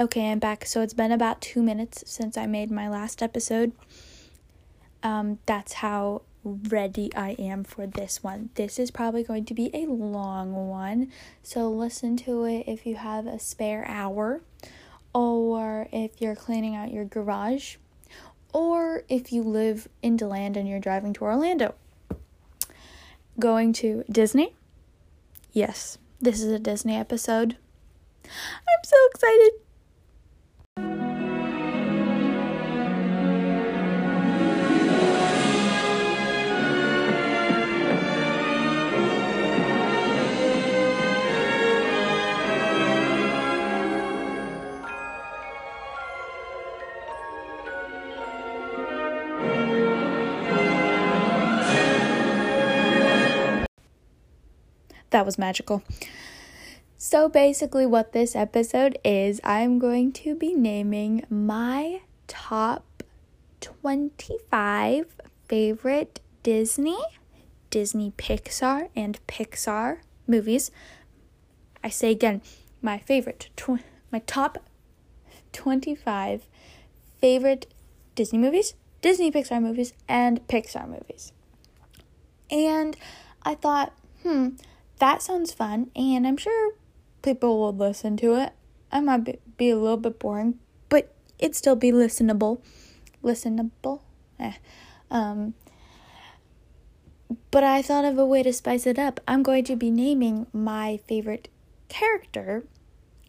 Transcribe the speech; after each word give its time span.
Okay, 0.00 0.28
I'm 0.28 0.40
back. 0.40 0.66
So 0.66 0.82
it's 0.82 0.92
been 0.92 1.12
about 1.12 1.40
two 1.40 1.62
minutes 1.62 2.02
since 2.04 2.36
I 2.36 2.46
made 2.46 2.68
my 2.68 2.88
last 2.88 3.22
episode. 3.22 3.70
Um, 5.04 5.38
that's 5.46 5.74
how 5.74 6.22
ready 6.42 7.14
I 7.14 7.36
am 7.38 7.62
for 7.62 7.86
this 7.86 8.20
one. 8.20 8.50
This 8.56 8.80
is 8.80 8.90
probably 8.90 9.22
going 9.22 9.44
to 9.44 9.54
be 9.54 9.70
a 9.72 9.86
long 9.86 10.68
one, 10.68 11.12
so 11.44 11.70
listen 11.70 12.16
to 12.18 12.42
it 12.44 12.64
if 12.66 12.84
you 12.86 12.96
have 12.96 13.28
a 13.28 13.38
spare 13.38 13.84
hour, 13.86 14.40
or 15.12 15.86
if 15.92 16.20
you're 16.20 16.34
cleaning 16.34 16.74
out 16.74 16.92
your 16.92 17.04
garage, 17.04 17.76
or 18.52 19.04
if 19.08 19.32
you 19.32 19.42
live 19.42 19.88
in 20.02 20.16
DeLand 20.16 20.56
and 20.56 20.68
you're 20.68 20.80
driving 20.80 21.12
to 21.12 21.24
Orlando. 21.24 21.76
Going 23.38 23.72
to 23.74 24.02
Disney? 24.10 24.56
Yes, 25.52 25.98
this 26.20 26.42
is 26.42 26.50
a 26.50 26.58
Disney 26.58 26.96
episode. 26.96 27.56
I'm 28.24 28.84
so 28.84 28.96
excited. 29.12 29.52
That 55.14 55.24
was 55.24 55.38
magical. 55.38 55.84
So, 57.06 57.28
basically, 57.28 57.84
what 57.84 58.12
this 58.12 58.34
episode 58.34 58.98
is, 59.04 59.38
I'm 59.44 59.78
going 59.78 60.10
to 60.24 60.34
be 60.34 60.54
naming 60.54 61.22
my 61.28 62.00
top 62.26 63.02
25 63.60 65.14
favorite 65.46 66.20
Disney, 66.42 66.96
Disney 67.68 68.10
Pixar, 68.16 68.88
and 68.96 69.20
Pixar 69.26 69.98
movies. 70.26 70.70
I 71.84 71.90
say 71.90 72.10
again, 72.10 72.40
my 72.80 72.96
favorite, 73.00 73.50
tw- 73.54 73.84
my 74.10 74.20
top 74.20 74.56
25 75.52 76.48
favorite 77.18 77.66
Disney 78.14 78.38
movies, 78.38 78.76
Disney 79.02 79.30
Pixar 79.30 79.60
movies, 79.60 79.92
and 80.08 80.40
Pixar 80.48 80.88
movies. 80.88 81.34
And 82.50 82.96
I 83.42 83.56
thought, 83.56 83.92
hmm, 84.22 84.52
that 85.00 85.20
sounds 85.20 85.52
fun, 85.52 85.90
and 85.94 86.26
I'm 86.26 86.38
sure 86.38 86.72
people 87.24 87.58
will 87.58 87.74
listen 87.74 88.16
to 88.18 88.34
it. 88.34 88.52
I 88.92 89.00
might 89.00 89.56
be 89.56 89.70
a 89.70 89.76
little 89.76 89.96
bit 89.96 90.20
boring, 90.20 90.60
but 90.88 91.12
it'd 91.38 91.56
still 91.56 91.74
be 91.74 91.90
listenable. 91.90 92.60
Listenable? 93.24 94.02
Eh. 94.38 94.52
Um, 95.10 95.54
but 97.50 97.64
I 97.64 97.82
thought 97.82 98.04
of 98.04 98.18
a 98.18 98.26
way 98.26 98.42
to 98.42 98.52
spice 98.52 98.86
it 98.86 98.98
up. 98.98 99.20
I'm 99.26 99.42
going 99.42 99.64
to 99.64 99.74
be 99.74 99.90
naming 99.90 100.46
my 100.52 100.98
favorite 101.08 101.48
character 101.88 102.64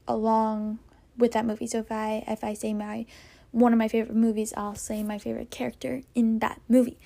along 0.08 0.80
with 1.18 1.32
that 1.32 1.46
movie. 1.46 1.68
So 1.68 1.80
if 1.80 1.92
I 1.92 2.24
if 2.28 2.44
I 2.44 2.54
say 2.54 2.74
my 2.74 3.06
one 3.52 3.72
of 3.72 3.80
my 3.80 3.88
favorite 3.88 4.16
movies, 4.16 4.54
I'll 4.58 4.76
say 4.76 5.02
my 5.02 5.18
favorite 5.18 5.50
character 5.50 6.02
in 6.14 6.40
that 6.40 6.62
movie. 6.68 6.98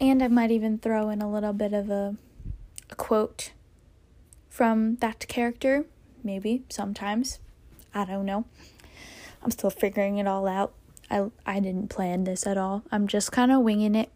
And 0.00 0.22
I 0.22 0.28
might 0.28 0.50
even 0.50 0.78
throw 0.78 1.10
in 1.10 1.20
a 1.20 1.30
little 1.30 1.52
bit 1.52 1.74
of 1.74 1.90
a, 1.90 2.16
a 2.88 2.94
quote 2.94 3.52
from 4.48 4.96
that 4.96 5.28
character, 5.28 5.84
maybe 6.24 6.64
sometimes. 6.68 7.38
I 7.94 8.04
don't 8.04 8.26
know. 8.26 8.44
I'm 9.42 9.50
still 9.50 9.70
figuring 9.70 10.18
it 10.18 10.26
all 10.26 10.46
out. 10.46 10.72
I 11.10 11.30
I 11.44 11.60
didn't 11.60 11.88
plan 11.88 12.24
this 12.24 12.46
at 12.46 12.56
all. 12.56 12.84
I'm 12.92 13.06
just 13.06 13.32
kind 13.32 13.50
of 13.50 13.62
winging 13.62 13.94
it. 13.94 14.10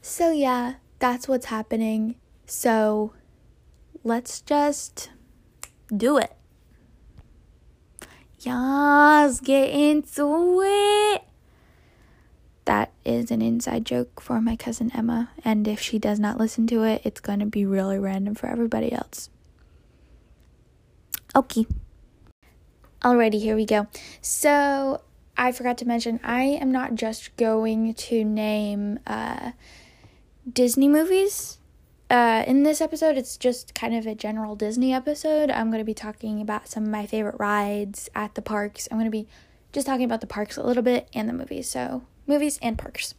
So 0.00 0.32
yeah, 0.32 0.74
that's 0.98 1.28
what's 1.28 1.46
happening. 1.46 2.16
So 2.46 3.12
let's 4.02 4.40
just 4.40 5.10
do 5.94 6.18
it. 6.18 6.34
Yes, 8.40 9.40
get 9.40 9.70
into 9.70 10.60
it. 10.64 11.22
That 12.64 12.92
is 13.04 13.30
an 13.30 13.42
inside 13.42 13.84
joke 13.84 14.20
for 14.20 14.40
my 14.40 14.56
cousin 14.56 14.90
Emma, 14.94 15.30
and 15.44 15.66
if 15.66 15.80
she 15.80 15.98
does 15.98 16.18
not 16.18 16.38
listen 16.38 16.66
to 16.68 16.82
it, 16.84 17.02
it's 17.04 17.20
going 17.20 17.40
to 17.40 17.46
be 17.46 17.64
really 17.64 17.98
random 17.98 18.34
for 18.34 18.46
everybody 18.46 18.92
else. 18.92 19.30
Okay. 21.34 21.66
Alrighty, 23.02 23.40
here 23.40 23.56
we 23.56 23.64
go. 23.64 23.86
So, 24.20 25.00
I 25.36 25.52
forgot 25.52 25.78
to 25.78 25.86
mention, 25.86 26.20
I 26.22 26.42
am 26.42 26.70
not 26.70 26.94
just 26.94 27.36
going 27.36 27.94
to 27.94 28.22
name 28.22 28.98
uh, 29.06 29.52
Disney 30.50 30.88
movies. 30.88 31.58
Uh, 32.10 32.44
in 32.46 32.62
this 32.62 32.82
episode, 32.82 33.16
it's 33.16 33.38
just 33.38 33.74
kind 33.74 33.94
of 33.94 34.06
a 34.06 34.14
general 34.14 34.54
Disney 34.54 34.92
episode. 34.92 35.50
I'm 35.50 35.68
going 35.70 35.80
to 35.80 35.84
be 35.84 35.94
talking 35.94 36.42
about 36.42 36.68
some 36.68 36.84
of 36.84 36.90
my 36.90 37.06
favorite 37.06 37.36
rides 37.38 38.10
at 38.14 38.34
the 38.34 38.42
parks. 38.42 38.86
I'm 38.90 38.98
going 38.98 39.06
to 39.06 39.10
be 39.10 39.26
just 39.72 39.86
talking 39.86 40.04
about 40.04 40.20
the 40.20 40.26
parks 40.26 40.58
a 40.58 40.62
little 40.62 40.82
bit 40.82 41.08
and 41.14 41.28
the 41.28 41.32
movies. 41.32 41.70
So, 41.70 42.02
movies 42.26 42.58
and 42.60 42.78
parks. 42.78 43.14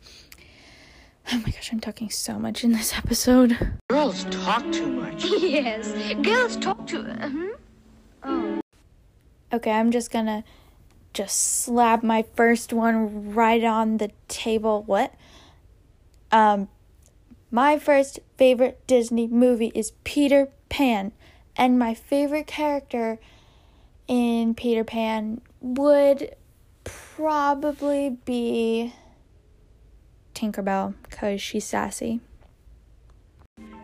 Oh 1.32 1.38
my 1.38 1.52
gosh, 1.52 1.72
I'm 1.72 1.80
talking 1.80 2.12
so 2.12 2.38
much 2.38 2.64
in 2.64 2.74
this 2.74 2.96
episode. 2.96 3.58
Girls 3.90 4.26
talk 4.26 4.72
too 4.72 4.88
much. 4.88 5.26
yes, 5.26 5.94
girls 6.22 6.58
talk 6.58 6.86
too. 6.86 7.02
Uh-huh. 7.02 7.58
Okay, 9.54 9.72
I'm 9.72 9.92
just 9.92 10.10
gonna 10.10 10.44
just 11.14 11.62
slap 11.62 12.02
my 12.02 12.26
first 12.36 12.74
one 12.74 13.36
right 13.36 13.64
on 13.64 13.98
the 13.98 14.10
table. 14.28 14.82
What? 14.82 15.14
Um, 16.32 16.70
my 17.52 17.78
first 17.78 18.20
favorite 18.36 18.82
Disney 18.88 19.28
movie 19.28 19.72
is 19.76 19.92
Peter 20.04 20.50
Pan, 20.70 21.12
and 21.56 21.78
my 21.78 21.94
favorite 21.94 22.48
character 22.48 23.20
in 24.08 24.56
Peter 24.56 24.84
Pan 24.84 25.40
would 25.62 26.36
probably 26.84 28.10
be 28.26 28.92
Tinkerbell 30.34 30.96
because 31.04 31.40
she's 31.40 31.64
sassy. 31.64 32.22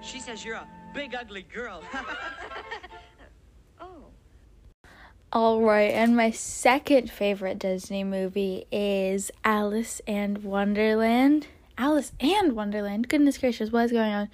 She 0.02 0.20
says 0.20 0.44
you're 0.44 0.56
a 0.56 0.68
big 0.96 1.14
ugly 1.14 1.44
girl. 1.44 1.84
All 5.32 5.62
right, 5.62 5.92
and 5.94 6.16
my 6.18 6.32
second 6.32 7.12
favorite 7.12 7.60
Disney 7.60 8.04
movie 8.04 8.66
is 8.72 9.30
Alice 9.44 10.02
and 10.08 10.44
Wonderland. 10.44 11.46
Alice 11.78 12.14
and 12.20 12.54
Wonderland. 12.54 13.10
Goodness 13.10 13.38
gracious, 13.38 13.72
what 13.72 13.86
is 13.86 13.92
going 13.92 14.12
on? 14.12 14.30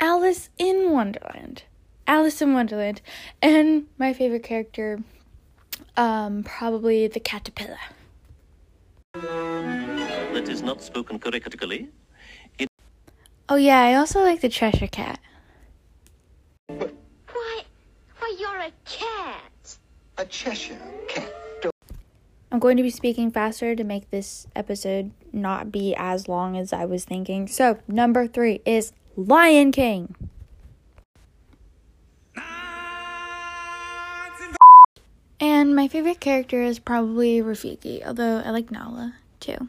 Alice 0.00 0.50
in 0.58 0.90
Wonderland. 0.90 1.62
Alice 2.08 2.42
in 2.42 2.52
Wonderland. 2.52 3.00
And 3.40 3.86
my 3.96 4.12
favorite 4.12 4.42
character, 4.42 5.04
um, 5.96 6.42
probably 6.42 7.06
the 7.06 7.20
caterpillar. 7.20 7.78
that 9.14 10.48
is 10.48 10.62
not 10.62 10.82
spoken 10.82 11.20
correctly. 11.20 11.90
Oh 13.48 13.54
yeah, 13.54 13.80
I 13.82 13.94
also 13.94 14.20
like 14.22 14.40
the 14.40 14.48
Cheshire 14.48 14.88
Cat. 14.88 15.20
A 20.20 20.26
Cheshire 20.26 20.76
cat. 21.06 21.32
I'm 22.50 22.58
going 22.58 22.76
to 22.76 22.82
be 22.82 22.90
speaking 22.90 23.30
faster 23.30 23.76
to 23.76 23.84
make 23.84 24.10
this 24.10 24.48
episode 24.56 25.12
not 25.32 25.70
be 25.70 25.94
as 25.94 26.26
long 26.26 26.56
as 26.56 26.72
I 26.72 26.86
was 26.86 27.04
thinking. 27.04 27.46
So, 27.46 27.78
number 27.86 28.26
three 28.26 28.60
is 28.66 28.92
Lion 29.16 29.70
King. 29.70 30.16
And 35.38 35.76
my 35.76 35.86
favorite 35.86 36.18
character 36.18 36.62
is 36.62 36.80
probably 36.80 37.40
Rafiki, 37.40 38.04
although 38.04 38.42
I 38.44 38.50
like 38.50 38.72
Nala 38.72 39.14
too. 39.38 39.68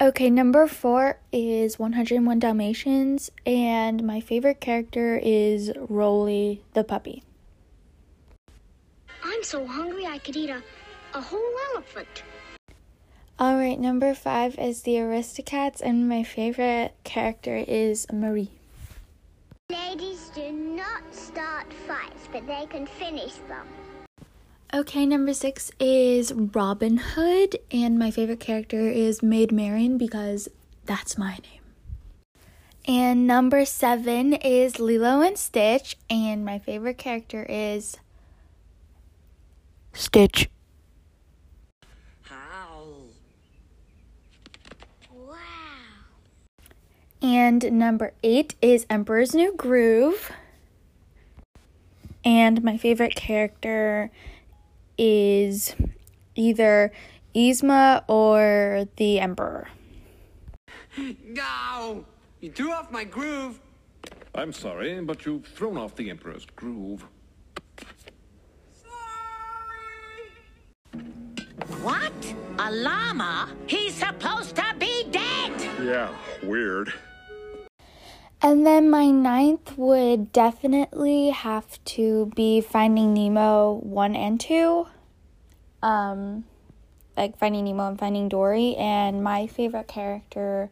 Okay, 0.00 0.30
number 0.30 0.68
four 0.68 1.18
is 1.32 1.76
101 1.76 2.38
Dalmatians, 2.38 3.32
and 3.44 4.04
my 4.04 4.20
favorite 4.20 4.60
character 4.60 5.18
is 5.20 5.72
Rolly 5.88 6.62
the 6.74 6.84
puppy. 6.84 7.24
I'm 9.46 9.50
so 9.50 9.64
hungry 9.64 10.04
I 10.04 10.18
could 10.18 10.34
eat 10.34 10.50
a, 10.50 10.60
a 11.14 11.20
whole 11.20 11.54
elephant. 11.72 12.24
All 13.38 13.54
right, 13.54 13.78
number 13.78 14.12
five 14.12 14.58
is 14.58 14.82
the 14.82 14.94
Aristocats, 14.94 15.80
and 15.80 16.08
my 16.08 16.24
favorite 16.24 16.96
character 17.04 17.54
is 17.56 18.08
Marie. 18.12 18.50
Ladies 19.70 20.32
do 20.34 20.50
not 20.50 21.02
start 21.14 21.72
fights, 21.86 22.28
but 22.32 22.44
they 22.48 22.66
can 22.68 22.86
finish 22.86 23.34
them. 23.46 23.68
Okay, 24.74 25.06
number 25.06 25.32
six 25.32 25.70
is 25.78 26.32
Robin 26.32 26.96
Hood, 26.96 27.56
and 27.70 28.00
my 28.00 28.10
favorite 28.10 28.40
character 28.40 28.88
is 28.88 29.22
Maid 29.22 29.52
Marian 29.52 29.96
because 29.96 30.48
that's 30.86 31.16
my 31.16 31.38
name. 31.38 31.62
And 32.84 33.28
number 33.28 33.64
seven 33.64 34.32
is 34.32 34.80
Lilo 34.80 35.20
and 35.20 35.38
Stitch, 35.38 35.96
and 36.10 36.44
my 36.44 36.58
favorite 36.58 36.98
character 36.98 37.46
is 37.48 37.96
Stitch. 40.16 40.48
Stitch. 42.24 43.10
Wow. 45.14 45.36
And 47.20 47.70
number 47.72 48.14
eight 48.22 48.54
is 48.62 48.86
Emperor's 48.88 49.34
New 49.34 49.52
Groove. 49.54 50.32
And 52.24 52.64
my 52.64 52.78
favorite 52.78 53.14
character 53.14 54.10
is 54.96 55.74
either 56.34 56.92
Yzma 57.34 58.04
or 58.08 58.86
the 58.96 59.20
Emperor. 59.20 59.68
No! 61.26 62.06
You 62.40 62.52
threw 62.52 62.72
off 62.72 62.90
my 62.90 63.04
groove. 63.04 63.60
I'm 64.34 64.54
sorry, 64.54 64.98
but 65.02 65.26
you've 65.26 65.44
thrown 65.44 65.76
off 65.76 65.94
the 65.94 66.08
Emperor's 66.08 66.46
groove. 66.56 67.04
What? 71.86 72.34
A 72.58 72.68
llama? 72.72 73.48
He's 73.68 73.94
supposed 73.94 74.56
to 74.56 74.74
be 74.76 75.04
dead! 75.12 75.52
Yeah, 75.80 76.12
weird. 76.42 76.92
And 78.42 78.66
then 78.66 78.90
my 78.90 79.08
ninth 79.12 79.78
would 79.78 80.32
definitely 80.32 81.30
have 81.30 81.78
to 81.84 82.32
be 82.34 82.60
Finding 82.60 83.14
Nemo 83.14 83.74
1 83.84 84.16
and 84.16 84.40
2. 84.40 84.88
Um, 85.80 86.44
like 87.16 87.38
Finding 87.38 87.66
Nemo 87.66 87.86
and 87.86 87.98
Finding 88.00 88.28
Dory. 88.28 88.74
And 88.74 89.22
my 89.22 89.46
favorite 89.46 89.86
character 89.86 90.70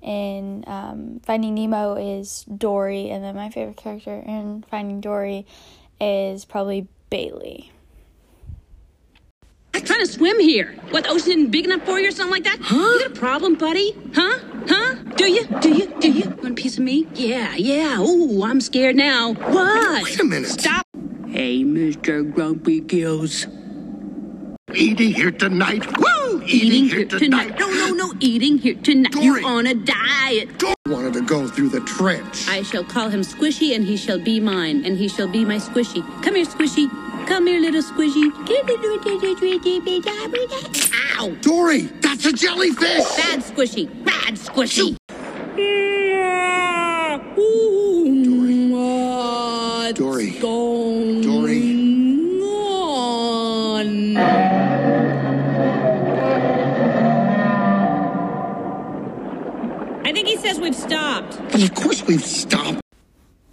in 0.00 0.62
um, 0.68 1.20
Finding 1.26 1.54
Nemo 1.56 1.96
is 1.96 2.44
Dory. 2.44 3.10
And 3.10 3.24
then 3.24 3.34
my 3.34 3.50
favorite 3.50 3.78
character 3.78 4.22
in 4.24 4.64
Finding 4.70 5.00
Dory 5.00 5.44
is 6.00 6.44
probably 6.44 6.86
Bailey. 7.10 7.71
I'm 9.74 9.82
trying 9.84 10.00
to 10.00 10.06
swim 10.06 10.38
here. 10.40 10.74
What, 10.90 11.04
the 11.04 11.10
ocean 11.10 11.32
isn't 11.32 11.50
big 11.50 11.64
enough 11.64 11.82
for 11.86 11.98
you 11.98 12.08
or 12.08 12.10
something 12.10 12.30
like 12.30 12.44
that? 12.44 12.58
Huh? 12.60 12.76
You 12.76 12.98
got 13.00 13.16
a 13.16 13.20
problem, 13.20 13.54
buddy? 13.54 13.96
Huh? 14.14 14.38
Huh? 14.68 14.94
Do 15.16 15.30
you? 15.30 15.46
Do 15.60 15.70
you? 15.72 15.86
Do 15.98 16.10
you? 16.10 16.28
Want 16.28 16.50
a 16.50 16.54
piece 16.54 16.76
of 16.76 16.84
me? 16.84 17.06
Yeah, 17.14 17.54
yeah. 17.56 18.00
Ooh, 18.00 18.42
I'm 18.44 18.60
scared 18.60 18.96
now. 18.96 19.32
What? 19.32 20.02
Wait 20.04 20.20
a 20.20 20.24
minute. 20.24 20.48
Stop. 20.50 20.86
Hey, 21.26 21.64
Mr. 21.64 22.30
Grumpy 22.30 22.80
Gills. 22.80 23.46
Eating 24.74 25.12
here 25.12 25.30
tonight. 25.30 25.86
Woo! 25.98 26.42
Eating, 26.46 26.88
here 26.88 27.04
tonight. 27.04 27.58
No, 27.58 27.70
no, 27.70 27.90
no. 27.90 28.12
Eating 28.20 28.58
here 28.58 28.74
tonight. 28.74 29.12
Dory. 29.12 29.24
You're 29.24 29.44
on 29.46 29.66
a 29.66 29.74
diet. 29.74 30.48
Wanted 30.86 31.14
to 31.14 31.22
go 31.22 31.46
through 31.46 31.68
the 31.70 31.80
trench. 31.80 32.48
I 32.48 32.62
shall 32.62 32.84
call 32.84 33.08
him 33.08 33.20
Squishy, 33.20 33.74
and 33.74 33.84
he 33.84 33.96
shall 33.96 34.18
be 34.18 34.40
mine, 34.40 34.84
and 34.84 34.96
he 34.96 35.08
shall 35.08 35.28
be 35.28 35.44
my 35.44 35.56
Squishy. 35.56 36.02
Come 36.22 36.36
here, 36.36 36.46
Squishy. 36.46 36.90
Come 37.26 37.46
here, 37.46 37.60
little 37.60 37.82
Squishy. 37.82 38.30
Ow! 41.18 41.36
Dory, 41.40 41.82
that's 42.00 42.26
a 42.26 42.32
jellyfish. 42.32 43.16
Bad 43.16 43.40
Squishy. 43.40 44.04
Bad 44.04 44.34
Squishy. 44.34 44.96
What's 48.72 49.98
Dory. 49.98 50.30
going 50.40 51.20
Dory. 51.22 52.42
on? 52.42 54.16
I 60.04 60.12
think 60.12 60.26
he 60.28 60.36
says 60.36 60.58
we've 60.58 60.74
stopped. 60.74 61.38
And 61.52 61.62
of 61.62 61.74
course 61.74 62.02
we've 62.06 62.24
stopped. 62.24 62.80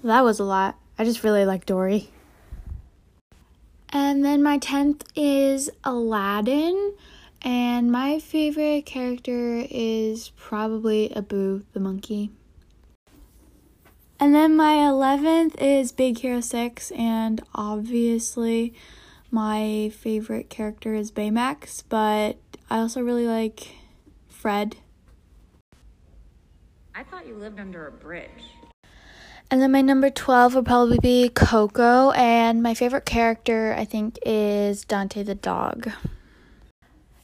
That 0.03 0.23
was 0.23 0.39
a 0.39 0.43
lot. 0.43 0.77
I 0.97 1.03
just 1.03 1.23
really 1.23 1.45
like 1.45 1.65
Dory. 1.65 2.09
And 3.91 4.23
then 4.23 4.43
my 4.43 4.59
10th 4.59 5.01
is 5.15 5.69
Aladdin. 5.83 6.93
And 7.41 7.91
my 7.91 8.19
favorite 8.19 8.85
character 8.85 9.65
is 9.69 10.31
probably 10.35 11.15
Abu 11.15 11.63
the 11.73 11.79
monkey. 11.79 12.31
And 14.19 14.35
then 14.35 14.57
my 14.57 14.73
11th 14.73 15.55
is 15.61 15.93
Big 15.93 16.17
Hero 16.17 16.41
6. 16.41 16.91
And 16.91 17.41
obviously, 17.55 18.73
my 19.31 19.91
favorite 19.95 20.49
character 20.49 20.93
is 20.93 21.11
Baymax. 21.11 21.83
But 21.87 22.37
I 22.69 22.79
also 22.79 23.01
really 23.01 23.25
like 23.25 23.75
Fred. 24.27 24.75
I 26.93 27.03
thought 27.03 27.25
you 27.25 27.35
lived 27.35 27.61
under 27.61 27.87
a 27.87 27.91
bridge. 27.91 28.58
And 29.51 29.61
then 29.61 29.71
my 29.71 29.81
number 29.81 30.11
12 30.11 30.55
would 30.55 30.65
probably 30.65 30.99
be 30.99 31.29
Coco. 31.29 32.11
And 32.11 32.61
my 32.61 32.75
favorite 32.75 33.05
character, 33.05 33.73
I 33.75 33.83
think, 33.83 34.19
is 34.23 34.85
Dante 34.85 35.23
the 35.23 35.33
dog. 35.33 35.91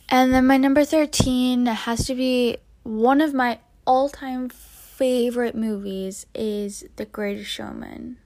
And 0.09 0.33
then 0.33 0.47
my 0.47 0.57
number 0.57 0.83
13 0.83 1.67
has 1.67 2.05
to 2.07 2.15
be 2.15 2.57
one 2.83 3.21
of 3.21 3.33
my 3.33 3.59
all 3.85 4.09
time 4.09 4.49
favorite 4.49 5.55
movies 5.55 6.25
is 6.33 6.85
The 6.95 7.05
Greatest 7.05 7.49
Showman. 7.49 8.17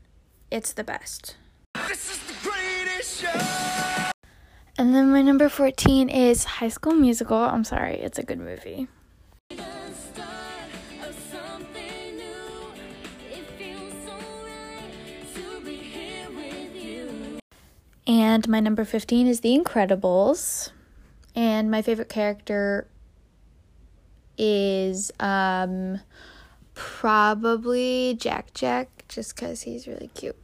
It's 0.49 0.71
the 0.71 0.83
best. 0.83 1.35
This 1.87 2.11
is 2.11 2.19
the 2.19 2.49
greatest 2.49 3.21
show! 3.21 4.11
And 4.77 4.95
then 4.95 5.11
my 5.11 5.21
number 5.21 5.49
14 5.49 6.07
is 6.09 6.45
High 6.45 6.69
School 6.69 6.93
Musical. 6.93 7.37
I'm 7.37 7.63
sorry, 7.63 7.95
it's 7.95 8.17
a 8.17 8.23
good 8.23 8.39
movie. 8.39 8.87
And 18.09 18.49
my 18.49 18.59
number 18.59 18.83
15 18.85 19.27
is 19.27 19.41
The 19.41 19.55
Incredibles. 19.55 20.71
And 21.35 21.69
my 21.69 21.83
favorite 21.83 22.09
character 22.09 22.87
is 24.35 25.11
um 25.19 25.99
probably 26.73 28.15
Jack 28.19 28.53
Jack 28.55 29.03
just 29.09 29.35
cuz 29.35 29.61
he's 29.61 29.87
really 29.87 30.09
cute. 30.15 30.35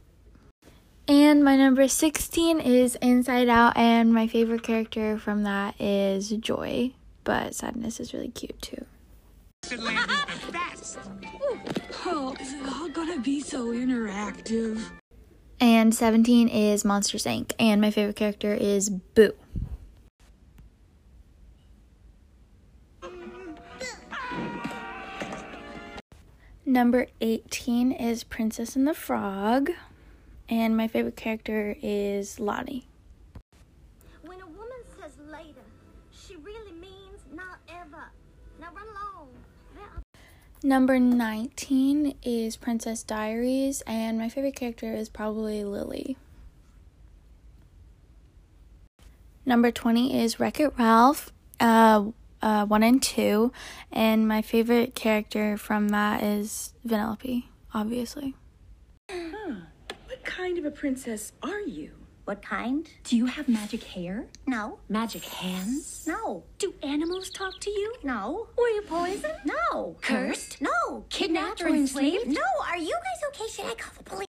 And 1.08 1.42
my 1.42 1.56
number 1.56 1.88
16 1.88 2.60
is 2.60 2.94
Inside 3.02 3.48
Out 3.48 3.76
and 3.76 4.14
my 4.14 4.28
favorite 4.28 4.62
character 4.62 5.18
from 5.18 5.42
that 5.42 5.80
is 5.80 6.30
Joy, 6.30 6.92
but 7.24 7.56
Sadness 7.56 7.98
is 7.98 8.14
really 8.14 8.28
cute 8.28 8.62
too. 8.62 8.86
Oh, 12.08 12.36
is 12.38 12.52
it 12.52 12.68
all 12.68 12.88
gonna 12.90 13.18
be 13.18 13.40
so 13.40 13.72
interactive? 13.72 14.80
And 15.58 15.94
17 15.94 16.48
is 16.48 16.84
Monsters 16.84 17.24
Inc. 17.24 17.52
And 17.58 17.80
my 17.80 17.90
favorite 17.90 18.16
character 18.16 18.52
is 18.52 18.90
Boo. 18.90 19.32
Number 26.66 27.06
18 27.20 27.92
is 27.92 28.22
Princess 28.24 28.76
and 28.76 28.86
the 28.86 28.92
Frog. 28.92 29.70
And 30.48 30.76
my 30.76 30.88
favorite 30.88 31.16
character 31.16 31.76
is 31.80 32.38
Lottie. 32.38 32.86
Number 40.66 40.98
19 40.98 42.16
is 42.24 42.56
Princess 42.56 43.04
Diaries. 43.04 43.84
And 43.86 44.18
my 44.18 44.28
favorite 44.28 44.56
character 44.56 44.92
is 44.92 45.08
probably 45.08 45.62
Lily. 45.62 46.16
Number 49.44 49.70
20 49.70 50.20
is 50.20 50.40
Wreck 50.40 50.58
It 50.58 50.72
Ralph. 50.76 51.32
Uh, 51.60 52.06
uh, 52.42 52.66
1 52.66 52.82
and 52.82 53.00
2. 53.00 53.52
And 53.92 54.26
my 54.26 54.42
favorite 54.42 54.96
character 54.96 55.56
from 55.56 55.90
that 55.90 56.24
is 56.24 56.74
Vanellope, 56.84 57.44
obviously. 57.72 58.34
Huh. 59.08 59.54
What 60.06 60.24
kind 60.24 60.58
of 60.58 60.64
a 60.64 60.72
princess 60.72 61.30
are 61.44 61.60
you? 61.60 61.92
What 62.26 62.42
kind? 62.42 62.90
Do 63.04 63.16
you 63.16 63.26
have 63.26 63.46
magic 63.48 63.84
hair? 63.84 64.26
No. 64.48 64.80
Magic 64.88 65.22
hands? 65.22 66.04
No. 66.08 66.42
Do 66.58 66.74
animals 66.82 67.30
talk 67.30 67.60
to 67.60 67.70
you? 67.70 67.94
No. 68.02 68.48
Were 68.58 68.66
you 68.66 68.82
poisoned? 68.82 69.38
No. 69.44 69.94
Cursed? 70.00 70.60
No. 70.60 71.04
Kidnapped 71.08 71.62
or 71.62 71.68
enslaved? 71.68 72.26
No. 72.26 72.42
Are 72.68 72.78
you 72.78 72.92
guys 72.92 73.28
okay? 73.28 73.48
Should 73.48 73.66
I 73.66 73.74
call 73.74 73.92
the 73.96 74.02
police? 74.02 74.26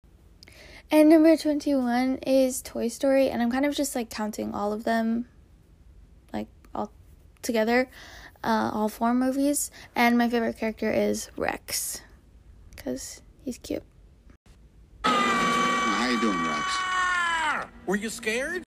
And 0.89 1.07
number 1.07 1.38
21 1.38 2.17
is 2.25 2.63
Toy 2.63 2.88
Story, 2.88 3.29
and 3.29 3.43
I'm 3.43 3.51
kind 3.51 3.63
of 3.63 3.75
just 3.75 3.93
like 3.93 4.09
counting 4.09 4.55
all 4.55 4.73
of 4.73 4.85
them, 4.85 5.27
like 6.33 6.47
all 6.73 6.91
together, 7.43 7.91
uh, 8.43 8.71
all 8.73 8.89
four 8.89 9.13
movies. 9.13 9.69
And 9.95 10.17
my 10.17 10.27
favorite 10.27 10.57
character 10.57 10.91
is 10.91 11.29
Rex, 11.38 12.01
because 12.75 13.21
he's 13.45 13.59
cute. 13.59 13.83
How 15.05 16.09
you 16.09 16.19
doing, 16.19 16.43
Rex? 16.43 16.92
Were 17.86 17.98
you 17.98 18.10
scared? 18.10 18.63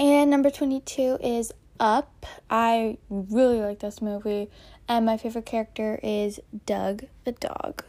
And 0.00 0.30
number 0.30 0.50
22 0.50 1.18
is 1.22 1.52
Up. 1.78 2.26
I 2.50 2.98
really 3.08 3.60
like 3.60 3.78
this 3.78 4.02
movie, 4.02 4.50
and 4.88 5.06
my 5.06 5.16
favorite 5.16 5.46
character 5.46 6.00
is 6.02 6.40
Doug 6.64 7.04
the 7.24 7.32
dog. 7.32 7.84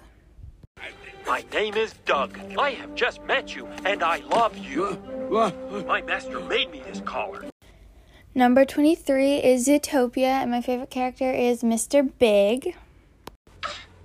My 1.25 1.43
name 1.51 1.73
is 1.73 1.93
Doug. 2.05 2.37
I 2.57 2.71
have 2.71 2.93
just 2.93 3.23
met 3.23 3.55
you, 3.55 3.65
and 3.83 4.03
I 4.03 4.17
love 4.17 4.57
you. 4.57 5.01
My 5.87 6.01
master 6.03 6.39
made 6.41 6.71
me 6.71 6.83
this 6.85 7.01
collar. 7.01 7.45
Number 8.35 8.63
23 8.63 9.37
is 9.37 9.67
Zootopia, 9.67 10.43
and 10.43 10.51
my 10.51 10.61
favorite 10.61 10.91
character 10.91 11.31
is 11.31 11.63
Mr. 11.63 12.07
Big. 12.19 12.75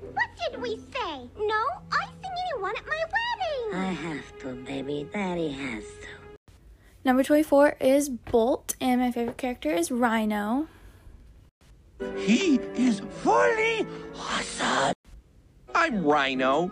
What 0.01 0.31
did 0.51 0.62
we 0.62 0.79
say? 0.79 1.29
No 1.39 1.65
icing 1.93 2.33
anyone 2.55 2.75
at 2.77 2.87
my 2.87 3.05
wedding. 3.05 3.75
I 3.75 3.93
have 3.93 4.39
to, 4.41 4.55
baby. 4.65 5.07
Daddy 5.12 5.51
has 5.51 5.85
to. 5.85 6.01
Number 7.04 7.25
24 7.25 7.76
is 7.80 8.09
Bolt, 8.09 8.76
and 8.80 9.00
my 9.00 9.11
favorite 9.11 9.37
character 9.37 9.73
is 9.73 9.90
Rhino. 9.90 10.68
He 12.16 12.61
is 12.76 13.00
fully 13.23 13.85
awesome. 14.16 14.94
I'm 15.75 16.04
Rhino. 16.04 16.71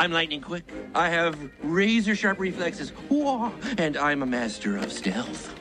I'm 0.00 0.10
lightning 0.10 0.40
quick. 0.40 0.64
I 0.94 1.08
have 1.08 1.38
razor 1.62 2.16
sharp 2.16 2.40
reflexes. 2.40 2.92
And 3.78 3.96
I'm 3.96 4.22
a 4.22 4.26
master 4.26 4.76
of 4.76 4.90
stealth. 4.92 5.54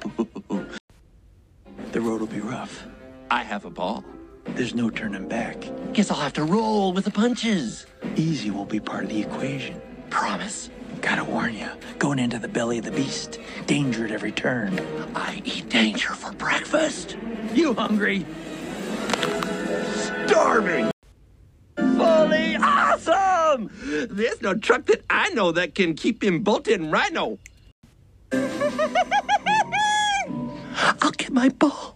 the 1.91 2.01
road 2.01 2.19
will 2.21 2.27
be 2.27 2.39
rough. 2.39 2.85
I 3.29 3.43
have 3.43 3.65
a 3.65 3.69
ball. 3.69 4.03
There's 4.45 4.73
no 4.73 4.89
turning 4.89 5.27
back. 5.27 5.69
Guess 5.93 6.09
I'll 6.09 6.17
have 6.17 6.33
to 6.33 6.43
roll 6.43 6.93
with 6.93 7.05
the 7.05 7.11
punches. 7.11 7.85
Easy 8.15 8.49
will 8.49 8.65
be 8.65 8.79
part 8.79 9.03
of 9.03 9.09
the 9.11 9.21
equation. 9.21 9.79
Promise. 10.09 10.71
Gotta 11.03 11.23
warn 11.25 11.53
you, 11.53 11.67
going 11.99 12.17
into 12.17 12.39
the 12.39 12.47
belly 12.47 12.77
of 12.77 12.85
the 12.85 12.91
beast. 12.91 13.37
Danger 13.67 14.05
at 14.05 14.11
every 14.11 14.31
turn. 14.31 14.79
I 15.13 15.41
eat 15.43 15.67
danger 15.67 16.13
for 16.13 16.31
breakfast. 16.31 17.17
You 17.53 17.73
hungry? 17.73 18.25
Starving. 20.25 20.91
Fully 21.75 22.55
awesome! 22.55 23.69
There's 23.83 24.41
no 24.41 24.55
truck 24.55 24.85
that 24.85 25.03
I 25.09 25.27
know 25.31 25.51
that 25.51 25.75
can 25.75 25.93
keep 25.93 26.23
him 26.23 26.39
bolted 26.39 26.81
rhino. 26.81 27.37
I'll 28.31 28.39
get 31.17 31.33
my 31.33 31.49
ball. 31.49 31.92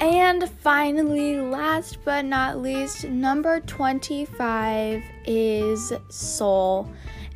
And 0.00 0.48
finally, 0.48 1.36
last 1.38 1.98
but 2.06 2.24
not 2.24 2.58
least, 2.58 3.04
number 3.04 3.60
25 3.60 5.02
is 5.26 5.92
Soul. 6.08 6.90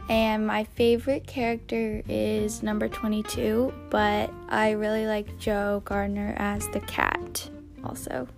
And 0.08 0.46
my 0.46 0.64
favorite 0.64 1.26
character 1.26 2.02
is 2.08 2.62
number 2.62 2.88
22, 2.88 3.72
but 3.90 4.32
I 4.48 4.70
really 4.70 5.06
like 5.06 5.38
Joe 5.38 5.82
Gardner 5.84 6.34
as 6.38 6.66
the 6.70 6.80
cat 6.80 7.50
also. 7.84 8.28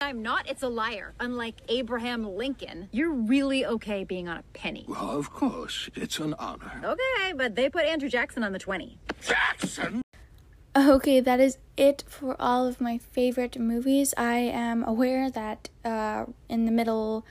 I'm 0.00 0.22
not, 0.22 0.48
it's 0.48 0.62
a 0.62 0.68
liar. 0.68 1.14
Unlike 1.18 1.62
Abraham 1.68 2.24
Lincoln, 2.24 2.88
you're 2.92 3.12
really 3.12 3.66
okay 3.66 4.04
being 4.04 4.28
on 4.28 4.36
a 4.36 4.42
penny. 4.52 4.84
Well, 4.86 5.10
of 5.10 5.32
course, 5.32 5.90
it's 5.96 6.20
an 6.20 6.34
honor. 6.38 6.80
Okay, 6.84 7.32
but 7.36 7.56
they 7.56 7.68
put 7.68 7.84
Andrew 7.84 8.08
Jackson 8.08 8.44
on 8.44 8.52
the 8.52 8.60
20. 8.60 8.96
Jackson? 9.20 10.03
Okay, 10.76 11.20
that 11.20 11.38
is 11.38 11.58
it 11.76 12.02
for 12.08 12.34
all 12.40 12.66
of 12.66 12.80
my 12.80 12.98
favorite 12.98 13.56
movies. 13.60 14.12
I 14.16 14.38
am 14.38 14.82
aware 14.82 15.30
that 15.30 15.68
uh, 15.84 16.26
in 16.48 16.64
the 16.66 16.72
middle 16.72 17.24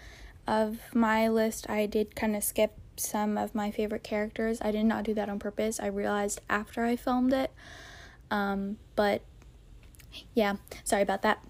of 0.47 0.79
my 0.93 1.27
list, 1.27 1.69
I 1.69 1.85
did 1.85 2.15
kind 2.15 2.37
of 2.37 2.43
skip 2.43 2.71
some 2.95 3.37
of 3.37 3.53
my 3.53 3.69
favorite 3.69 4.01
characters. 4.01 4.59
I 4.61 4.71
did 4.71 4.85
not 4.85 5.03
do 5.03 5.13
that 5.15 5.27
on 5.27 5.39
purpose. 5.39 5.81
I 5.81 5.87
realized 5.87 6.39
after 6.49 6.85
I 6.85 6.95
filmed 6.95 7.33
it. 7.33 7.51
Um, 8.31 8.77
but 8.95 9.23
yeah, 10.33 10.55
sorry 10.85 11.01
about 11.01 11.21
that. 11.23 11.43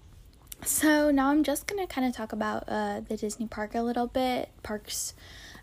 So 0.64 1.12
now 1.12 1.28
I'm 1.28 1.44
just 1.44 1.68
gonna 1.68 1.86
kind 1.86 2.08
of 2.08 2.16
talk 2.16 2.32
about 2.32 2.64
uh, 2.66 3.02
the 3.08 3.16
Disney 3.16 3.46
park 3.46 3.76
a 3.76 3.82
little 3.82 4.08
bit, 4.08 4.48
parks, 4.64 5.14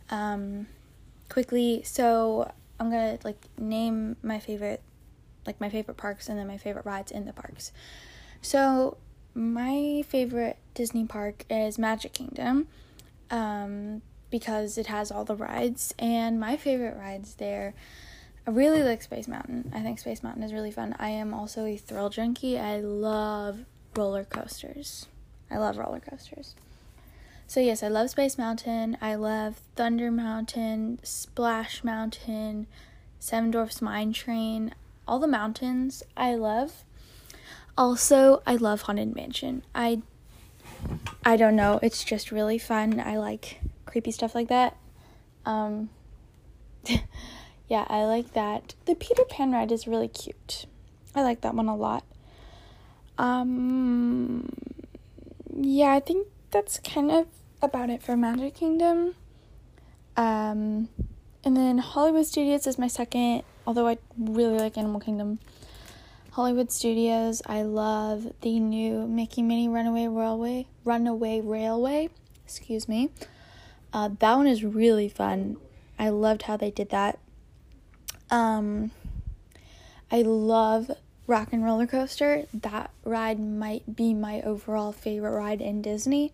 um, 0.10 0.68
quickly. 1.28 1.82
So 1.84 2.50
I'm 2.80 2.90
gonna 2.90 3.20
like 3.26 3.48
name 3.58 4.16
my 4.24 4.40
favorite 4.40 4.82
like 5.46 5.60
my 5.60 5.70
favorite 5.70 5.98
parks 5.98 6.30
and 6.30 6.38
then 6.38 6.48
my 6.48 6.58
favorite 6.58 6.86
rides 6.86 7.12
in 7.12 7.26
the 7.26 7.34
parks. 7.34 7.72
So, 8.42 8.98
my 9.34 10.04
favorite 10.08 10.58
Disney 10.74 11.06
park 11.06 11.46
is 11.50 11.78
Magic 11.78 12.14
Kingdom 12.14 12.68
um, 13.30 14.02
because 14.30 14.78
it 14.78 14.88
has 14.88 15.12
all 15.12 15.24
the 15.24 15.36
rides, 15.36 15.94
and 15.98 16.40
my 16.40 16.58
favorite 16.58 16.98
rides 16.98 17.36
there. 17.36 17.74
I 18.46 18.50
really 18.50 18.82
like 18.82 19.04
Space 19.04 19.28
Mountain. 19.28 19.72
I 19.74 19.82
think 19.82 20.00
Space 20.00 20.24
Mountain 20.24 20.42
is 20.42 20.52
really 20.52 20.72
fun. 20.72 20.96
I 20.98 21.10
am 21.10 21.32
also 21.32 21.66
a 21.66 21.78
thrill 21.78 22.10
junkie. 22.10 22.58
I 22.58 22.80
love 22.80 23.66
roller 23.96 24.24
coasters. 24.24 25.06
I 25.52 25.58
love 25.58 25.78
roller 25.78 26.00
coasters. 26.00 26.56
So, 27.46 27.60
yes, 27.60 27.84
I 27.84 27.88
love 27.88 28.10
Space 28.10 28.40
Mountain. 28.40 28.98
I 29.00 29.14
love 29.14 29.62
Thunder 29.76 30.10
Mountain, 30.10 31.00
Splash 31.04 31.84
Mountain, 31.84 32.66
Seven 33.20 33.52
Dwarfs 33.52 33.82
Mine 33.82 34.12
Train 34.12 34.74
all 35.12 35.20
the 35.20 35.28
mountains 35.28 36.04
I 36.16 36.36
love. 36.36 36.86
Also, 37.78 38.42
I 38.48 38.56
love 38.56 38.84
Haunted 38.84 39.14
Mansion. 39.14 39.62
I 39.76 40.02
I 41.26 41.36
don't 41.36 41.58
know, 41.58 41.80
it's 41.84 42.06
just 42.06 42.32
really 42.32 42.58
fun. 42.58 42.98
I 43.02 43.18
like 43.18 43.60
creepy 43.86 44.12
stuff 44.12 44.34
like 44.34 44.48
that. 44.48 44.78
Um 45.46 45.90
yeah, 47.68 47.86
I 47.90 48.06
like 48.06 48.32
that. 48.34 48.76
The 48.86 48.96
Peter 48.96 49.26
Pan 49.26 49.52
ride 49.52 49.74
is 49.74 49.86
really 49.86 50.08
cute. 50.08 50.66
I 51.14 51.24
like 51.24 51.42
that 51.42 51.56
one 51.56 51.68
a 51.68 51.76
lot. 51.76 52.06
Um 53.18 54.48
yeah, 55.54 55.92
I 55.92 56.00
think 56.00 56.28
that's 56.52 56.80
kind 56.80 57.12
of 57.12 57.28
about 57.62 57.90
it 57.90 58.02
for 58.02 58.16
Magic 58.16 58.56
Kingdom. 58.56 59.16
Um 60.16 60.88
and 61.44 61.58
then 61.58 61.80
Hollywood 61.80 62.28
Studios 62.28 62.66
is 62.66 62.80
my 62.80 62.88
second 62.88 63.44
although 63.66 63.88
I 63.88 63.98
really 64.18 64.58
like 64.58 64.78
Animal 64.78 65.00
Kingdom. 65.00 65.40
Hollywood 66.32 66.72
Studios, 66.72 67.42
I 67.46 67.64
love 67.64 68.32
the 68.40 68.60
new 68.60 69.06
Mickey 69.06 69.42
Minnie 69.42 69.68
Runaway 69.68 70.08
Railway, 70.08 70.66
Runaway 70.86 71.42
Railway, 71.42 72.10
excuse 72.46 72.88
me. 72.88 73.10
Uh, 73.92 74.10
that 74.20 74.36
one 74.38 74.48
is 74.48 74.64
really 74.64 75.10
fun. 75.10 75.58
I 76.00 76.10
loved 76.10 76.44
how 76.44 76.56
they 76.56 76.72
did 76.72 76.90
that. 76.90 77.20
Um, 78.30 78.92
I 80.10 80.22
love 80.22 80.90
Rock 81.28 81.50
and 81.52 81.64
Roller 81.64 81.86
Coaster. 81.86 82.46
That 82.54 82.92
ride 83.04 83.40
might 83.40 83.96
be 83.96 84.14
my 84.14 84.42
overall 84.42 84.94
favorite 84.94 85.38
ride 85.38 85.62
in 85.62 85.82
Disney. 85.82 86.32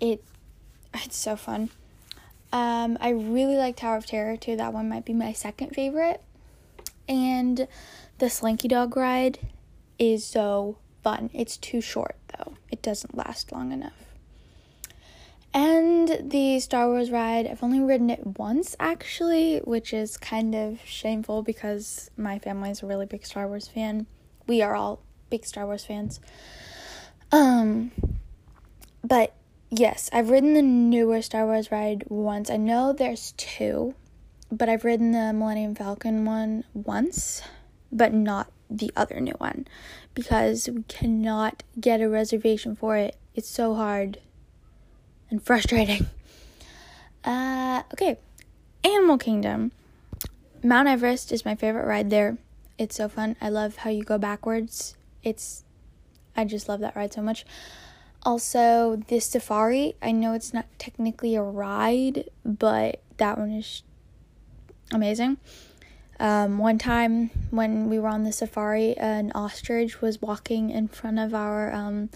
It, 0.00 0.22
it's 0.94 1.16
so 1.16 1.36
fun. 1.36 1.70
Um, 2.52 2.98
I 3.00 3.10
really 3.10 3.56
like 3.56 3.76
Tower 3.76 3.96
of 3.96 4.06
Terror 4.06 4.36
too. 4.36 4.56
That 4.56 4.72
one 4.72 4.88
might 4.88 5.04
be 5.04 5.12
my 5.12 5.32
second 5.32 5.70
favorite. 5.70 6.22
And 7.08 7.68
the 8.18 8.30
Slinky 8.30 8.68
Dog 8.68 8.96
ride 8.96 9.38
is 9.98 10.24
so 10.24 10.78
fun. 11.02 11.30
It's 11.32 11.56
too 11.56 11.80
short 11.80 12.16
though, 12.36 12.54
it 12.70 12.82
doesn't 12.82 13.16
last 13.16 13.52
long 13.52 13.72
enough. 13.72 14.06
And 15.54 16.30
the 16.30 16.60
Star 16.60 16.88
Wars 16.88 17.10
ride, 17.10 17.46
I've 17.46 17.62
only 17.62 17.80
ridden 17.80 18.10
it 18.10 18.38
once 18.38 18.76
actually, 18.78 19.58
which 19.58 19.94
is 19.94 20.18
kind 20.18 20.54
of 20.54 20.80
shameful 20.84 21.42
because 21.42 22.10
my 22.16 22.38
family 22.38 22.70
is 22.70 22.82
a 22.82 22.86
really 22.86 23.06
big 23.06 23.24
Star 23.24 23.48
Wars 23.48 23.66
fan. 23.66 24.06
We 24.46 24.60
are 24.60 24.74
all 24.74 25.00
big 25.30 25.46
Star 25.46 25.64
Wars 25.64 25.84
fans. 25.84 26.20
Um, 27.32 27.90
but 29.02 29.34
yes, 29.70 30.10
I've 30.12 30.30
ridden 30.30 30.54
the 30.54 30.62
newer 30.62 31.22
Star 31.22 31.46
Wars 31.46 31.72
ride 31.72 32.04
once. 32.08 32.50
I 32.50 32.56
know 32.56 32.92
there's 32.92 33.32
two, 33.36 33.94
but 34.50 34.68
I've 34.68 34.84
ridden 34.84 35.12
the 35.12 35.32
Millennium 35.32 35.74
Falcon 35.74 36.24
one 36.24 36.64
once, 36.74 37.42
but 37.90 38.12
not 38.12 38.50
the 38.68 38.90
other 38.96 39.20
new 39.20 39.34
one 39.38 39.66
because 40.14 40.68
we 40.68 40.82
cannot 40.84 41.62
get 41.80 42.00
a 42.00 42.08
reservation 42.08 42.74
for 42.74 42.96
it. 42.96 43.16
It's 43.34 43.48
so 43.48 43.74
hard 43.74 44.18
and 45.30 45.42
frustrating. 45.42 46.06
Uh, 47.24 47.82
okay, 47.92 48.16
Animal 48.84 49.18
Kingdom. 49.18 49.72
Mount 50.62 50.86
Everest 50.86 51.32
is 51.32 51.44
my 51.44 51.56
favorite 51.56 51.84
ride 51.84 52.08
there. 52.08 52.38
It's 52.78 52.94
so 52.94 53.08
fun. 53.08 53.34
I 53.40 53.48
love 53.48 53.78
how 53.78 53.90
you 53.90 54.04
go 54.04 54.16
backwards. 54.16 54.94
It's, 55.24 55.64
I 56.36 56.44
just 56.44 56.68
love 56.68 56.78
that 56.80 56.94
ride 56.94 57.12
so 57.12 57.22
much. 57.22 57.44
Also, 58.22 59.02
the 59.08 59.18
safari. 59.18 59.96
I 60.00 60.12
know 60.12 60.34
it's 60.34 60.54
not 60.54 60.66
technically 60.78 61.34
a 61.34 61.42
ride, 61.42 62.30
but 62.44 63.00
that 63.16 63.38
one 63.38 63.50
is 63.50 63.82
amazing. 64.92 65.38
Um, 66.18 66.58
one 66.58 66.78
time 66.78 67.30
when 67.50 67.90
we 67.90 67.98
were 67.98 68.08
on 68.08 68.24
the 68.24 68.32
safari, 68.32 68.96
an 68.96 69.32
ostrich 69.34 70.00
was 70.00 70.22
walking 70.22 70.70
in 70.70 70.88
front 70.88 71.18
of 71.18 71.34
our 71.34 71.72
um, 71.72 72.08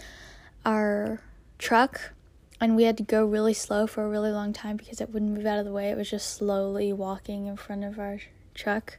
our 0.64 1.20
truck, 1.58 2.12
and 2.60 2.76
we 2.76 2.84
had 2.84 2.96
to 2.96 3.02
go 3.02 3.26
really 3.26 3.52
slow 3.52 3.86
for 3.86 4.04
a 4.04 4.08
really 4.08 4.30
long 4.30 4.52
time 4.52 4.76
because 4.76 5.00
it 5.00 5.10
wouldn't 5.10 5.32
move 5.32 5.44
out 5.44 5.58
of 5.58 5.66
the 5.66 5.72
way. 5.72 5.90
It 5.90 5.96
was 5.98 6.08
just 6.08 6.34
slowly 6.34 6.92
walking 6.92 7.46
in 7.46 7.56
front 7.56 7.84
of 7.84 7.98
our 7.98 8.20
truck, 8.54 8.96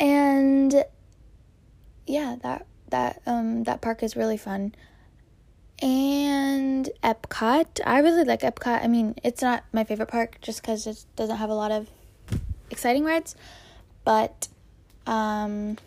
and 0.00 0.84
yeah, 2.08 2.36
that 2.42 2.66
that 2.88 3.22
um, 3.24 3.62
that 3.64 3.80
park 3.80 4.02
is 4.02 4.16
really 4.16 4.36
fun. 4.36 4.74
And 5.80 6.90
Epcot. 7.04 7.80
I 7.86 8.00
really 8.00 8.24
like 8.24 8.40
Epcot. 8.40 8.82
I 8.82 8.88
mean, 8.88 9.14
it's 9.22 9.42
not 9.42 9.62
my 9.72 9.84
favorite 9.84 10.08
park 10.08 10.38
just 10.42 10.60
because 10.60 10.88
it 10.88 11.04
doesn't 11.14 11.36
have 11.36 11.50
a 11.50 11.54
lot 11.54 11.70
of 11.70 11.88
exciting 12.70 13.04
rides, 13.04 13.34
but 14.04 14.48
um, 15.06 15.78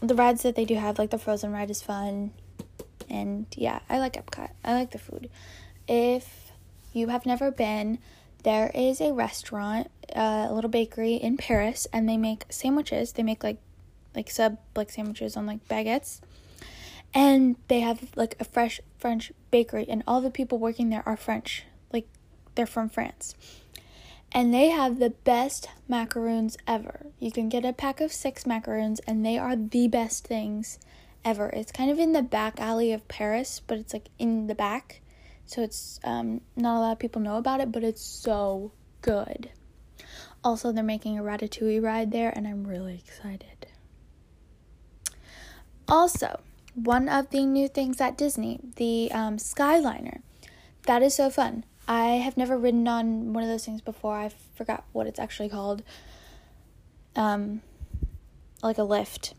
the 0.00 0.14
rides 0.14 0.42
that 0.42 0.56
they 0.56 0.64
do 0.64 0.74
have, 0.74 0.98
like 0.98 1.10
the 1.10 1.18
Frozen 1.18 1.52
ride, 1.52 1.70
is 1.70 1.82
fun. 1.82 2.32
And 3.08 3.46
yeah, 3.56 3.80
I 3.88 3.98
like 3.98 4.14
Epcot. 4.14 4.50
I 4.64 4.74
like 4.74 4.90
the 4.90 4.98
food. 4.98 5.30
If 5.86 6.52
you 6.92 7.08
have 7.08 7.26
never 7.26 7.50
been, 7.50 7.98
there 8.42 8.70
is 8.74 9.00
a 9.00 9.12
restaurant, 9.12 9.90
uh, 10.14 10.46
a 10.48 10.54
little 10.54 10.70
bakery 10.70 11.14
in 11.14 11.36
Paris, 11.36 11.86
and 11.92 12.08
they 12.08 12.16
make 12.16 12.44
sandwiches. 12.48 13.12
They 13.12 13.22
make 13.22 13.44
like 13.44 13.58
like 14.14 14.30
sub 14.30 14.58
like 14.74 14.90
sandwiches 14.90 15.36
on 15.36 15.46
like 15.46 15.66
baguettes. 15.68 16.20
And 17.14 17.56
they 17.68 17.80
have 17.80 18.10
like 18.16 18.34
a 18.40 18.44
fresh 18.44 18.80
French 18.98 19.32
bakery 19.50 19.86
and 19.88 20.02
all 20.06 20.20
the 20.20 20.30
people 20.30 20.58
working 20.58 20.90
there 20.90 21.02
are 21.06 21.16
French. 21.16 21.64
Like 21.92 22.08
they're 22.54 22.66
from 22.66 22.88
France. 22.88 23.34
And 24.32 24.52
they 24.52 24.68
have 24.68 24.98
the 24.98 25.10
best 25.10 25.68
macaroons 25.88 26.56
ever. 26.66 27.06
You 27.18 27.32
can 27.32 27.48
get 27.48 27.64
a 27.64 27.72
pack 27.72 28.00
of 28.00 28.12
6 28.12 28.46
macaroons 28.46 29.00
and 29.06 29.24
they 29.24 29.38
are 29.38 29.56
the 29.56 29.88
best 29.88 30.26
things 30.26 30.78
ever. 31.24 31.48
It's 31.48 31.72
kind 31.72 31.90
of 31.90 31.98
in 31.98 32.12
the 32.12 32.22
back 32.22 32.60
alley 32.60 32.92
of 32.92 33.08
Paris, 33.08 33.60
but 33.66 33.78
it's 33.78 33.92
like 33.92 34.08
in 34.18 34.46
the 34.46 34.54
back. 34.54 35.00
So 35.46 35.62
it's 35.62 36.00
um, 36.04 36.40
not 36.56 36.78
a 36.78 36.80
lot 36.80 36.92
of 36.92 36.98
people 36.98 37.22
know 37.22 37.36
about 37.36 37.60
it, 37.60 37.72
but 37.72 37.84
it's 37.84 38.02
so 38.02 38.72
good. 39.00 39.50
Also, 40.44 40.70
they're 40.70 40.84
making 40.84 41.18
a 41.18 41.22
ratatouille 41.22 41.82
ride 41.82 42.12
there, 42.12 42.30
and 42.30 42.46
I'm 42.46 42.66
really 42.66 42.94
excited. 42.94 43.66
Also, 45.88 46.40
one 46.74 47.08
of 47.08 47.30
the 47.30 47.44
new 47.44 47.68
things 47.68 48.00
at 48.00 48.18
Disney, 48.18 48.60
the 48.76 49.10
um, 49.12 49.38
Skyliner. 49.38 50.20
That 50.86 51.02
is 51.02 51.14
so 51.14 51.30
fun. 51.30 51.64
I 51.88 52.04
have 52.16 52.36
never 52.36 52.58
ridden 52.58 52.88
on 52.88 53.32
one 53.32 53.42
of 53.42 53.48
those 53.48 53.64
things 53.64 53.80
before. 53.80 54.16
I 54.16 54.30
forgot 54.54 54.84
what 54.92 55.06
it's 55.06 55.20
actually 55.20 55.48
called. 55.48 55.82
Um, 57.14 57.62
like 58.62 58.78
a 58.78 58.82
lift. 58.82 59.34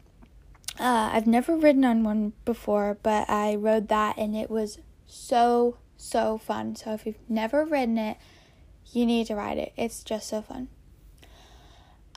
Uh, 0.79 1.09
I've 1.11 1.27
never 1.27 1.55
ridden 1.55 1.83
on 1.85 2.03
one 2.03 2.33
before, 2.45 2.97
but 3.01 3.29
I 3.29 3.55
rode 3.55 3.87
that 3.89 4.17
and 4.17 4.35
it 4.35 4.49
was 4.49 4.79
so, 5.07 5.77
so 5.97 6.37
fun. 6.37 6.75
So 6.75 6.93
if 6.93 7.05
you've 7.05 7.17
never 7.27 7.65
ridden 7.65 7.97
it, 7.97 8.17
you 8.91 9.05
need 9.05 9.27
to 9.27 9.35
ride 9.35 9.57
it. 9.57 9.73
It's 9.75 10.03
just 10.03 10.27
so 10.27 10.41
fun. 10.41 10.69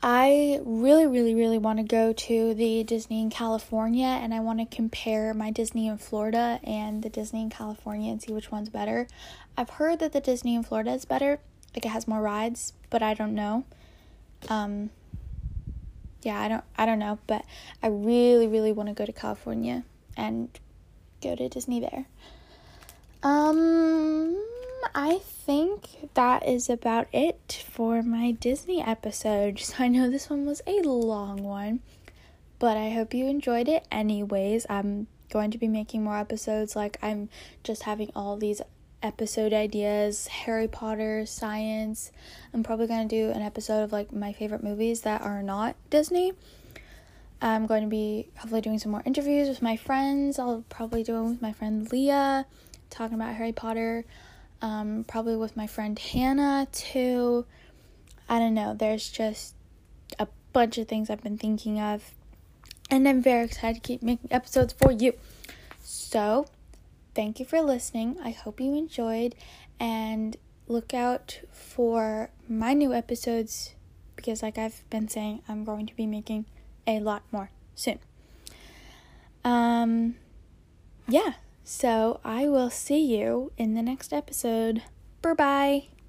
I 0.03 0.61
really, 0.65 1.07
really, 1.07 1.35
really 1.35 1.59
want 1.59 1.79
to 1.79 1.83
go 1.83 2.15
to 2.15 2.55
the 2.55 2.85
Disney 2.85 3.21
in 3.21 3.29
California 3.29 4.07
and 4.07 4.33
I 4.33 4.41
want 4.41 4.59
to 4.59 4.77
compare 4.77 5.35
my 5.35 5.51
Disney 5.51 5.89
in 5.89 5.99
Florida 5.99 6.59
and 6.65 7.03
the 7.03 7.11
Disney 7.11 7.43
in 7.43 7.51
California 7.51 8.11
and 8.11 8.23
see 8.23 8.33
which 8.33 8.51
one's 8.51 8.71
better. 8.71 9.09
I've 9.59 9.71
heard 9.71 9.99
that 9.99 10.13
the 10.13 10.21
Disney 10.21 10.55
in 10.55 10.63
Florida 10.63 10.93
is 10.93 11.05
better, 11.05 11.39
like 11.75 11.85
it 11.85 11.91
has 11.91 12.09
more 12.09 12.23
rides, 12.23 12.73
but 12.89 13.03
I 13.03 13.13
don't 13.13 13.35
know. 13.35 13.65
Um, 14.49 14.89
yeah, 16.23 16.41
I 16.41 16.49
don't, 16.49 16.65
I 16.79 16.87
don't 16.87 16.99
know, 16.99 17.19
but 17.27 17.45
I 17.83 17.89
really, 17.89 18.47
really 18.47 18.73
want 18.73 18.89
to 18.89 18.95
go 18.95 19.05
to 19.05 19.13
California 19.13 19.85
and 20.17 20.49
go 21.23 21.37
to 21.37 21.47
Disney 21.51 21.81
there. 21.81 22.07
Um, 23.23 24.43
Um, 24.83 24.91
I 24.95 25.19
think 25.19 26.11
that 26.15 26.47
is 26.47 26.69
about 26.71 27.09
it 27.13 27.65
for 27.71 28.03
my 28.03 28.33
Disney 28.33 28.83
episode. 28.83 29.59
So 29.59 29.75
I 29.79 29.89
know 29.89 30.11
this 30.11 30.31
one 30.31 30.47
was 30.47 30.63
a 30.67 30.81
long 30.83 31.43
one, 31.43 31.81
but 32.59 32.77
I 32.77 32.91
hope 32.91 33.15
you 33.15 33.27
enjoyed 33.27 33.69
it 33.69 33.87
anyways. 33.91 34.67
I'm 34.69 35.07
going 35.31 35.51
to 35.51 35.59
be 35.59 35.69
making 35.69 36.03
more 36.03 36.19
episodes 36.19 36.75
like 36.75 36.99
I'm 37.03 37.29
just 37.63 37.85
having 37.85 38.11
all 38.15 38.37
these 38.37 38.61
episode 39.03 39.53
ideas, 39.53 40.27
Harry 40.27 40.69
Potter, 40.69 41.25
science. 41.25 42.13
I'm 42.53 42.63
probably 42.63 42.87
going 42.87 43.09
to 43.09 43.15
do 43.15 43.31
an 43.31 43.43
episode 43.43 43.83
of 43.83 43.93
like 43.93 44.13
my 44.13 44.33
favorite 44.33 44.63
movies 44.63 45.03
that 45.03 45.23
are 45.23 45.43
not 45.43 45.77
Disney. 45.89 46.33
I'm 47.43 47.67
going 47.67 47.83
to 47.83 47.89
be 47.89 48.29
hopefully 48.37 48.61
doing 48.61 48.79
some 48.79 48.93
more 48.93 49.03
interviews 49.07 49.49
with 49.49 49.63
my 49.63 49.77
friends. 49.77 50.39
I'll 50.39 50.65
probably 50.69 51.03
do 51.03 51.15
one 51.15 51.31
with 51.31 51.41
my 51.41 51.53
friend 51.53 51.91
Leah 51.91 52.45
talking 52.91 53.15
about 53.15 53.37
Harry 53.37 53.53
Potter 53.53 54.05
um, 54.63 55.05
probably 55.07 55.37
with 55.37 55.57
my 55.57 55.67
friend 55.67 55.99
Hannah 55.99 56.67
too. 56.73 57.47
I 58.29 58.39
don't 58.39 58.55
know, 58.55 58.75
there's 58.75 59.09
just 59.11 59.55
a 60.19 60.29
bunch 60.53 60.79
of 60.79 60.89
things 60.89 61.11
I've 61.11 61.23
been 61.23 61.39
thinking 61.39 61.81
of, 61.81 62.11
and 62.91 63.09
I'm 63.09 63.23
very 63.23 63.45
excited 63.45 63.77
to 63.77 63.81
keep 63.81 64.03
making 64.03 64.33
episodes 64.33 64.73
for 64.73 64.93
you. 64.93 65.15
So, 65.83 66.47
thank 67.15 67.41
you 67.41 67.47
for 67.47 67.61
listening. 67.61 68.17
I 68.23 68.31
hope 68.31 68.61
you 68.61 68.75
enjoyed, 68.77 69.35
and 69.81 70.37
look 70.69 70.95
out 70.95 71.41
for 71.51 72.31
my 72.49 72.75
new 72.75 72.95
episodes 72.95 73.75
because, 74.15 74.43
like 74.43 74.59
I've 74.59 74.89
been 74.91 75.09
saying, 75.09 75.43
I'm 75.49 75.65
going 75.65 75.87
to 75.87 75.97
be 75.97 76.07
making 76.07 76.47
a 76.87 77.01
lot 77.01 77.23
more 77.33 77.51
soon. 77.75 77.99
Um, 79.45 80.17
yeah. 81.09 81.35
So 81.71 82.19
I 82.25 82.49
will 82.49 82.69
see 82.69 82.99
you 82.99 83.53
in 83.57 83.75
the 83.75 83.81
next 83.81 84.13
episode. 84.13 84.83
Bye 85.23 85.35
bye. 85.35 86.00